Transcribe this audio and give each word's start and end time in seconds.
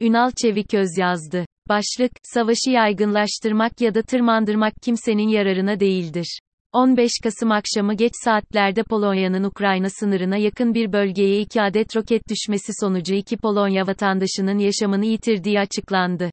Ünal 0.00 0.30
Çeviköz 0.42 0.98
yazdı. 0.98 1.46
Başlık, 1.68 2.12
savaşı 2.22 2.70
yaygınlaştırmak 2.70 3.80
ya 3.80 3.94
da 3.94 4.02
tırmandırmak 4.02 4.72
kimsenin 4.82 5.28
yararına 5.28 5.80
değildir. 5.80 6.38
15 6.72 7.10
Kasım 7.22 7.52
akşamı 7.52 7.94
geç 7.94 8.12
saatlerde 8.24 8.82
Polonya'nın 8.82 9.44
Ukrayna 9.44 9.88
sınırına 9.90 10.36
yakın 10.36 10.74
bir 10.74 10.92
bölgeye 10.92 11.40
iki 11.40 11.62
adet 11.62 11.96
roket 11.96 12.22
düşmesi 12.28 12.72
sonucu 12.80 13.14
iki 13.14 13.36
Polonya 13.36 13.86
vatandaşının 13.86 14.58
yaşamını 14.58 15.06
yitirdiği 15.06 15.60
açıklandı. 15.60 16.30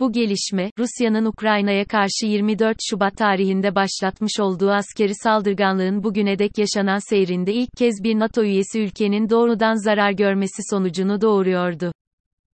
Bu 0.00 0.12
gelişme, 0.12 0.70
Rusya'nın 0.78 1.24
Ukrayna'ya 1.24 1.84
karşı 1.84 2.26
24 2.26 2.76
Şubat 2.90 3.16
tarihinde 3.16 3.74
başlatmış 3.74 4.40
olduğu 4.40 4.70
askeri 4.70 5.14
saldırganlığın 5.14 6.02
bugüne 6.04 6.38
dek 6.38 6.58
yaşanan 6.58 7.10
seyrinde 7.10 7.52
ilk 7.52 7.70
kez 7.78 7.94
bir 8.04 8.18
NATO 8.18 8.42
üyesi 8.42 8.80
ülkenin 8.80 9.30
doğrudan 9.30 9.84
zarar 9.84 10.10
görmesi 10.10 10.62
sonucunu 10.70 11.20
doğuruyordu. 11.20 11.92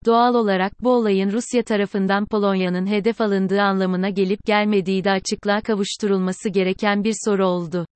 Doğal 0.06 0.34
olarak 0.34 0.72
bu 0.82 0.90
olayın 0.90 1.32
Rusya 1.32 1.62
tarafından 1.62 2.26
Polonya'nın 2.26 2.86
hedef 2.86 3.20
alındığı 3.20 3.62
anlamına 3.62 4.08
gelip 4.08 4.46
gelmediği 4.46 5.04
de 5.04 5.10
açıklığa 5.10 5.60
kavuşturulması 5.60 6.48
gereken 6.48 7.04
bir 7.04 7.14
soru 7.24 7.46
oldu. 7.46 7.86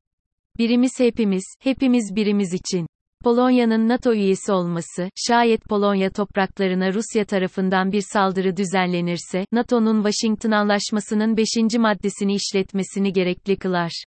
Birimiz 0.59 0.93
hepimiz, 0.99 1.45
hepimiz 1.63 2.17
birimiz 2.17 2.55
için. 2.55 2.87
Polonya'nın 3.25 3.89
NATO 3.89 4.15
üyesi 4.15 4.53
olması, 4.53 5.09
şayet 5.17 5.65
Polonya 5.65 6.11
topraklarına 6.11 6.93
Rusya 6.93 7.25
tarafından 7.25 7.93
bir 7.93 8.05
saldırı 8.13 8.57
düzenlenirse, 8.57 9.47
NATO'nun 9.53 10.05
Washington 10.05 10.51
Anlaşması'nın 10.51 11.37
5. 11.37 11.47
maddesini 11.79 12.35
işletmesini 12.35 13.13
gerekli 13.13 13.57
kılar. 13.57 14.05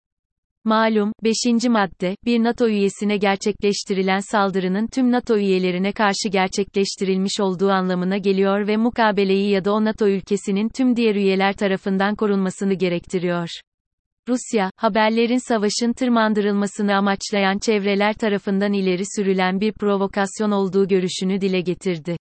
Malum, 0.66 1.12
5. 1.24 1.34
madde, 1.68 2.16
bir 2.24 2.42
NATO 2.42 2.68
üyesine 2.68 3.16
gerçekleştirilen 3.16 4.18
saldırının 4.18 4.86
tüm 4.86 5.12
NATO 5.12 5.36
üyelerine 5.36 5.92
karşı 5.92 6.28
gerçekleştirilmiş 6.30 7.40
olduğu 7.40 7.70
anlamına 7.70 8.16
geliyor 8.16 8.66
ve 8.68 8.76
mukabeleyi 8.76 9.50
ya 9.50 9.64
da 9.64 9.72
o 9.72 9.84
NATO 9.84 10.08
ülkesinin 10.08 10.68
tüm 10.68 10.96
diğer 10.96 11.14
üyeler 11.14 11.52
tarafından 11.52 12.14
korunmasını 12.14 12.74
gerektiriyor. 12.74 13.48
Rusya, 14.28 14.70
haberlerin 14.76 15.48
savaşın 15.48 15.92
tırmandırılmasını 15.92 16.96
amaçlayan 16.96 17.58
çevreler 17.58 18.14
tarafından 18.14 18.72
ileri 18.72 19.02
sürülen 19.16 19.60
bir 19.60 19.72
provokasyon 19.72 20.50
olduğu 20.50 20.88
görüşünü 20.88 21.40
dile 21.40 21.60
getirdi. 21.60 22.16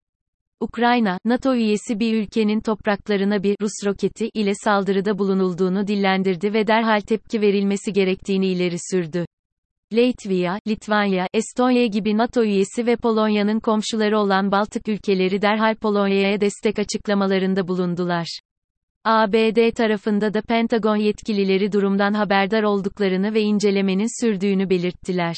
Ukrayna, 0.60 1.18
NATO 1.24 1.54
üyesi 1.54 2.00
bir 2.00 2.14
ülkenin 2.14 2.60
topraklarına 2.60 3.42
bir 3.42 3.56
Rus 3.60 3.86
roketi 3.86 4.28
ile 4.34 4.52
saldırıda 4.54 5.18
bulunulduğunu 5.18 5.86
dillendirdi 5.86 6.52
ve 6.52 6.66
derhal 6.66 7.00
tepki 7.00 7.40
verilmesi 7.40 7.92
gerektiğini 7.92 8.46
ileri 8.46 8.76
sürdü. 8.90 9.26
Latvia, 9.92 10.58
Litvanya, 10.68 11.26
Estonya 11.34 11.86
gibi 11.86 12.16
NATO 12.16 12.44
üyesi 12.44 12.86
ve 12.86 12.96
Polonya'nın 12.96 13.60
komşuları 13.60 14.18
olan 14.18 14.52
Baltık 14.52 14.88
ülkeleri 14.88 15.42
derhal 15.42 15.74
Polonya'ya 15.74 16.40
destek 16.40 16.78
açıklamalarında 16.78 17.68
bulundular. 17.68 18.40
ABD 19.04 19.70
tarafında 19.70 20.34
da 20.34 20.42
Pentagon 20.42 20.96
yetkilileri 20.96 21.72
durumdan 21.72 22.12
haberdar 22.14 22.62
olduklarını 22.62 23.34
ve 23.34 23.40
incelemenin 23.40 24.24
sürdüğünü 24.24 24.70
belirttiler. 24.70 25.36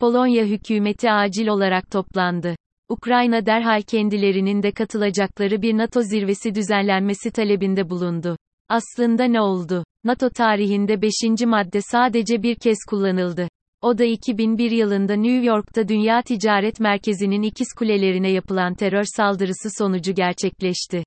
Polonya 0.00 0.44
hükümeti 0.44 1.10
acil 1.10 1.46
olarak 1.46 1.90
toplandı. 1.90 2.56
Ukrayna 2.88 3.46
derhal 3.46 3.82
kendilerinin 3.82 4.62
de 4.62 4.72
katılacakları 4.72 5.62
bir 5.62 5.76
NATO 5.76 6.02
zirvesi 6.02 6.54
düzenlenmesi 6.54 7.30
talebinde 7.30 7.90
bulundu. 7.90 8.36
Aslında 8.68 9.24
ne 9.24 9.40
oldu? 9.40 9.84
NATO 10.04 10.30
tarihinde 10.30 11.02
5. 11.02 11.10
madde 11.46 11.80
sadece 11.80 12.42
bir 12.42 12.54
kez 12.54 12.78
kullanıldı. 12.88 13.48
O 13.82 13.98
da 13.98 14.04
2001 14.04 14.70
yılında 14.70 15.14
New 15.14 15.46
York'ta 15.46 15.88
Dünya 15.88 16.22
Ticaret 16.22 16.80
Merkezi'nin 16.80 17.42
ikiz 17.42 17.68
kulelerine 17.78 18.30
yapılan 18.30 18.74
terör 18.74 19.04
saldırısı 19.16 19.68
sonucu 19.78 20.14
gerçekleşti. 20.14 21.04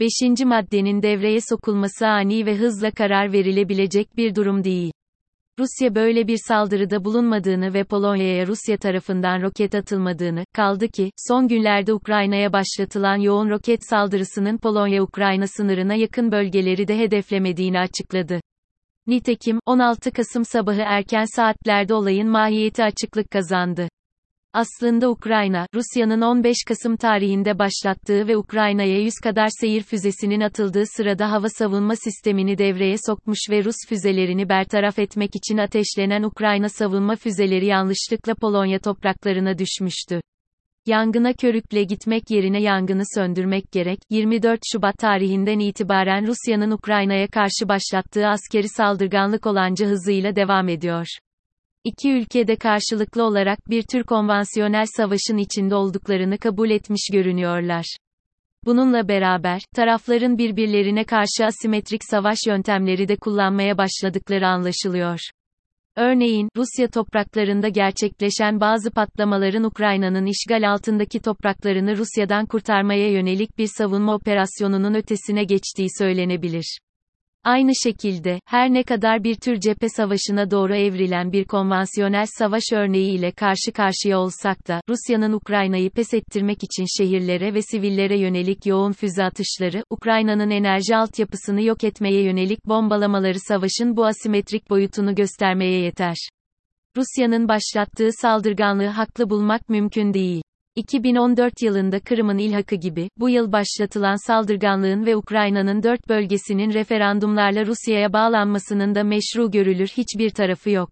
5. 0.00 0.08
maddenin 0.44 1.02
devreye 1.02 1.38
sokulması 1.40 2.06
ani 2.06 2.46
ve 2.46 2.56
hızla 2.56 2.90
karar 2.90 3.32
verilebilecek 3.32 4.16
bir 4.16 4.34
durum 4.34 4.64
değil. 4.64 4.92
Rusya 5.58 5.94
böyle 5.94 6.26
bir 6.26 6.38
saldırıda 6.48 7.04
bulunmadığını 7.04 7.74
ve 7.74 7.84
Polonya'ya 7.84 8.46
Rusya 8.46 8.76
tarafından 8.76 9.42
roket 9.42 9.74
atılmadığını, 9.74 10.44
kaldı 10.54 10.88
ki, 10.88 11.10
son 11.16 11.48
günlerde 11.48 11.92
Ukrayna'ya 11.92 12.52
başlatılan 12.52 13.16
yoğun 13.16 13.50
roket 13.50 13.88
saldırısının 13.88 14.58
Polonya-Ukrayna 14.58 15.46
sınırına 15.46 15.94
yakın 15.94 16.32
bölgeleri 16.32 16.88
de 16.88 16.98
hedeflemediğini 16.98 17.78
açıkladı. 17.78 18.40
Nitekim, 19.06 19.60
16 19.66 20.10
Kasım 20.10 20.44
sabahı 20.44 20.82
erken 20.86 21.24
saatlerde 21.36 21.94
olayın 21.94 22.28
mahiyeti 22.28 22.84
açıklık 22.84 23.30
kazandı. 23.30 23.88
Aslında 24.54 25.10
Ukrayna, 25.10 25.66
Rusya'nın 25.74 26.20
15 26.20 26.56
Kasım 26.68 26.96
tarihinde 26.96 27.58
başlattığı 27.58 28.28
ve 28.28 28.36
Ukrayna'ya 28.36 28.98
100 28.98 29.14
kadar 29.14 29.48
seyir 29.60 29.82
füzesinin 29.82 30.40
atıldığı 30.40 30.84
sırada 30.96 31.32
hava 31.32 31.48
savunma 31.48 31.96
sistemini 31.96 32.58
devreye 32.58 32.96
sokmuş 33.06 33.38
ve 33.50 33.64
Rus 33.64 33.76
füzelerini 33.88 34.48
bertaraf 34.48 34.98
etmek 34.98 35.36
için 35.36 35.58
ateşlenen 35.58 36.22
Ukrayna 36.22 36.68
savunma 36.68 37.16
füzeleri 37.16 37.66
yanlışlıkla 37.66 38.34
Polonya 38.34 38.78
topraklarına 38.78 39.58
düşmüştü. 39.58 40.20
Yangına 40.86 41.32
körükle 41.32 41.84
gitmek 41.84 42.30
yerine 42.30 42.62
yangını 42.62 43.02
söndürmek 43.14 43.72
gerek. 43.72 43.98
24 44.10 44.60
Şubat 44.72 44.98
tarihinden 44.98 45.58
itibaren 45.58 46.26
Rusya'nın 46.26 46.70
Ukrayna'ya 46.70 47.26
karşı 47.26 47.68
başlattığı 47.68 48.26
askeri 48.26 48.68
saldırganlık 48.68 49.46
olanca 49.46 49.86
hızıyla 49.86 50.36
devam 50.36 50.68
ediyor. 50.68 51.06
İki 51.84 52.12
ülkede 52.12 52.56
karşılıklı 52.56 53.22
olarak 53.22 53.70
bir 53.70 53.82
tür 53.82 54.02
konvansiyonel 54.02 54.86
savaşın 54.96 55.36
içinde 55.36 55.74
olduklarını 55.74 56.38
kabul 56.38 56.70
etmiş 56.70 57.08
görünüyorlar. 57.12 57.96
Bununla 58.64 59.08
beraber, 59.08 59.62
tarafların 59.74 60.38
birbirlerine 60.38 61.04
karşı 61.04 61.46
asimetrik 61.46 62.04
savaş 62.04 62.38
yöntemleri 62.46 63.08
de 63.08 63.16
kullanmaya 63.16 63.78
başladıkları 63.78 64.46
anlaşılıyor. 64.46 65.18
Örneğin, 65.96 66.48
Rusya 66.56 66.88
topraklarında 66.88 67.68
gerçekleşen 67.68 68.60
bazı 68.60 68.90
patlamaların 68.90 69.64
Ukrayna'nın 69.64 70.26
işgal 70.26 70.72
altındaki 70.72 71.20
topraklarını 71.20 71.96
Rusya'dan 71.96 72.46
kurtarmaya 72.46 73.10
yönelik 73.10 73.58
bir 73.58 73.68
savunma 73.76 74.14
operasyonunun 74.14 74.94
ötesine 74.94 75.44
geçtiği 75.44 75.88
söylenebilir. 75.98 76.78
Aynı 77.44 77.70
şekilde, 77.82 78.40
her 78.46 78.72
ne 78.72 78.82
kadar 78.82 79.24
bir 79.24 79.34
tür 79.34 79.60
cephe 79.60 79.88
savaşına 79.88 80.50
doğru 80.50 80.74
evrilen 80.74 81.32
bir 81.32 81.44
konvansiyonel 81.44 82.26
savaş 82.38 82.62
örneği 82.72 83.18
ile 83.18 83.30
karşı 83.30 83.72
karşıya 83.74 84.18
olsak 84.18 84.68
da, 84.68 84.80
Rusya'nın 84.88 85.32
Ukrayna'yı 85.32 85.90
pes 85.90 86.14
ettirmek 86.14 86.58
için 86.62 86.86
şehirlere 86.98 87.54
ve 87.54 87.62
sivillere 87.62 88.18
yönelik 88.18 88.66
yoğun 88.66 88.92
füze 88.92 89.24
atışları, 89.24 89.84
Ukrayna'nın 89.90 90.50
enerji 90.50 90.96
altyapısını 90.96 91.62
yok 91.62 91.84
etmeye 91.84 92.22
yönelik 92.22 92.66
bombalamaları 92.66 93.40
savaşın 93.40 93.96
bu 93.96 94.06
asimetrik 94.06 94.70
boyutunu 94.70 95.14
göstermeye 95.14 95.80
yeter. 95.80 96.16
Rusya'nın 96.96 97.48
başlattığı 97.48 98.08
saldırganlığı 98.12 98.86
haklı 98.86 99.30
bulmak 99.30 99.68
mümkün 99.68 100.14
değil. 100.14 100.41
2014 100.76 101.62
yılında 101.62 102.00
Kırım'ın 102.00 102.38
ilhakı 102.38 102.74
gibi, 102.74 103.08
bu 103.16 103.30
yıl 103.30 103.52
başlatılan 103.52 104.26
saldırganlığın 104.26 105.06
ve 105.06 105.16
Ukrayna'nın 105.16 105.82
dört 105.82 106.08
bölgesinin 106.08 106.72
referandumlarla 106.72 107.66
Rusya'ya 107.66 108.12
bağlanmasının 108.12 108.94
da 108.94 109.04
meşru 109.04 109.50
görülür 109.50 109.88
hiçbir 109.96 110.30
tarafı 110.30 110.70
yok. 110.70 110.90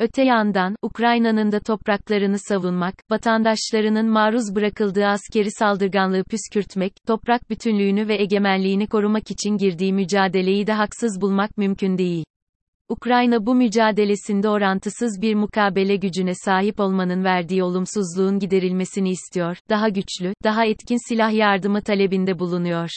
Öte 0.00 0.22
yandan, 0.22 0.76
Ukrayna'nın 0.82 1.52
da 1.52 1.60
topraklarını 1.60 2.38
savunmak, 2.38 2.94
vatandaşlarının 3.10 4.10
maruz 4.10 4.54
bırakıldığı 4.54 5.06
askeri 5.06 5.50
saldırganlığı 5.50 6.24
püskürtmek, 6.24 6.92
toprak 7.06 7.50
bütünlüğünü 7.50 8.08
ve 8.08 8.22
egemenliğini 8.22 8.86
korumak 8.86 9.30
için 9.30 9.56
girdiği 9.56 9.92
mücadeleyi 9.92 10.66
de 10.66 10.72
haksız 10.72 11.20
bulmak 11.20 11.58
mümkün 11.58 11.98
değil. 11.98 12.24
Ukrayna 12.88 13.46
bu 13.46 13.54
mücadelesinde 13.54 14.48
orantısız 14.48 15.22
bir 15.22 15.34
mukabele 15.34 15.96
gücüne 15.96 16.34
sahip 16.34 16.80
olmanın 16.80 17.24
verdiği 17.24 17.62
olumsuzluğun 17.62 18.38
giderilmesini 18.38 19.10
istiyor, 19.10 19.58
daha 19.70 19.88
güçlü, 19.88 20.34
daha 20.44 20.66
etkin 20.66 21.08
silah 21.08 21.32
yardımı 21.32 21.82
talebinde 21.82 22.38
bulunuyor. 22.38 22.90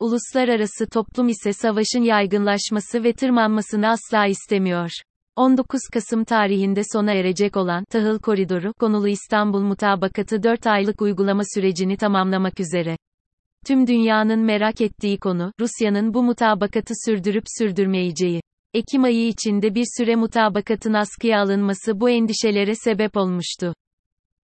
Uluslararası 0.00 0.86
toplum 0.86 1.28
ise 1.28 1.52
savaşın 1.52 2.02
yaygınlaşması 2.02 3.04
ve 3.04 3.12
tırmanmasını 3.12 3.88
asla 3.88 4.26
istemiyor. 4.26 4.90
19 5.36 5.80
Kasım 5.92 6.24
tarihinde 6.24 6.82
sona 6.92 7.12
erecek 7.12 7.56
olan 7.56 7.84
Tahıl 7.90 8.18
Koridoru 8.18 8.72
konulu 8.72 9.08
İstanbul 9.08 9.62
Mutabakatı 9.62 10.42
4 10.42 10.66
aylık 10.66 11.02
uygulama 11.02 11.42
sürecini 11.54 11.96
tamamlamak 11.96 12.60
üzere. 12.60 12.96
Tüm 13.66 13.86
dünyanın 13.86 14.40
merak 14.40 14.80
ettiği 14.80 15.18
konu, 15.18 15.52
Rusya'nın 15.60 16.14
bu 16.14 16.22
mutabakatı 16.22 16.94
sürdürüp 17.06 17.44
sürdürmeyeceği. 17.58 18.40
Ekim 18.74 19.04
ayı 19.04 19.28
içinde 19.28 19.74
bir 19.74 19.84
süre 19.98 20.16
mutabakatın 20.16 20.92
askıya 20.92 21.40
alınması 21.40 22.00
bu 22.00 22.10
endişelere 22.10 22.74
sebep 22.74 23.16
olmuştu. 23.16 23.74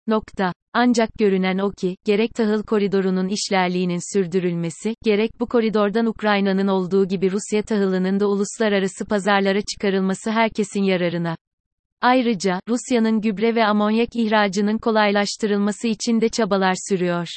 Nokta. 0.06 0.52
Ancak 0.72 1.10
görünen 1.18 1.58
o 1.58 1.70
ki, 1.70 1.96
gerek 2.04 2.34
tahıl 2.34 2.62
koridorunun 2.62 3.28
işlerliğinin 3.28 4.14
sürdürülmesi, 4.14 4.94
gerek 5.04 5.30
bu 5.40 5.46
koridordan 5.46 6.06
Ukrayna'nın 6.06 6.68
olduğu 6.68 7.08
gibi 7.08 7.30
Rusya 7.30 7.62
tahılının 7.62 8.20
da 8.20 8.28
uluslararası 8.28 9.04
pazarlara 9.04 9.60
çıkarılması 9.60 10.30
herkesin 10.30 10.82
yararına. 10.82 11.36
Ayrıca, 12.00 12.60
Rusya'nın 12.68 13.20
gübre 13.20 13.54
ve 13.54 13.64
amonyak 13.64 14.16
ihracının 14.16 14.78
kolaylaştırılması 14.78 15.88
için 15.88 16.20
de 16.20 16.28
çabalar 16.28 16.74
sürüyor. 16.88 17.28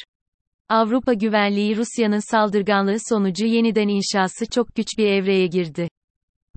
Avrupa 0.70 1.14
güvenliği 1.14 1.78
Rusya'nın 1.78 2.32
saldırganlığı 2.32 2.98
sonucu 3.10 3.46
yeniden 3.46 3.88
inşası 3.88 4.46
çok 4.52 4.76
güç 4.76 4.88
bir 4.98 5.06
evreye 5.06 5.48
girdi. 5.48 5.90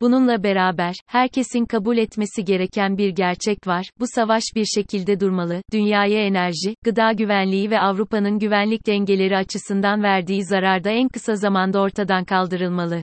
Bununla 0.00 0.42
beraber, 0.42 0.94
herkesin 1.06 1.64
kabul 1.64 1.96
etmesi 1.96 2.44
gereken 2.44 2.98
bir 2.98 3.08
gerçek 3.08 3.66
var, 3.66 3.90
bu 4.00 4.04
savaş 4.14 4.42
bir 4.54 4.64
şekilde 4.64 5.20
durmalı, 5.20 5.62
dünyaya 5.72 6.26
enerji, 6.26 6.74
gıda 6.84 7.12
güvenliği 7.12 7.70
ve 7.70 7.80
Avrupa'nın 7.80 8.38
güvenlik 8.38 8.86
dengeleri 8.86 9.36
açısından 9.36 10.02
verdiği 10.02 10.44
zarar 10.44 10.84
da 10.84 10.90
en 10.90 11.08
kısa 11.08 11.34
zamanda 11.34 11.80
ortadan 11.80 12.24
kaldırılmalı. 12.24 13.02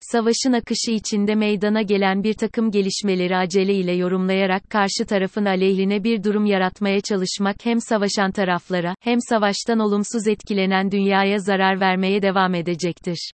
Savaşın 0.00 0.52
akışı 0.52 0.90
içinde 0.90 1.34
meydana 1.34 1.82
gelen 1.82 2.24
bir 2.24 2.34
takım 2.34 2.70
gelişmeleri 2.70 3.36
aceleyle 3.36 3.92
yorumlayarak 3.92 4.70
karşı 4.70 5.06
tarafın 5.08 5.44
aleyhine 5.44 6.04
bir 6.04 6.22
durum 6.24 6.46
yaratmaya 6.46 7.00
çalışmak 7.00 7.56
hem 7.64 7.80
savaşan 7.80 8.32
taraflara, 8.32 8.94
hem 9.00 9.18
savaştan 9.28 9.78
olumsuz 9.78 10.28
etkilenen 10.28 10.90
dünyaya 10.90 11.38
zarar 11.38 11.80
vermeye 11.80 12.22
devam 12.22 12.54
edecektir. 12.54 13.30